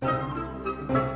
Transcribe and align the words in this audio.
Música 0.00 1.15